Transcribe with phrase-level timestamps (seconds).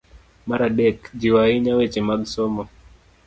[0.47, 2.63] Mar adek, jiwo ahinya weche mag somo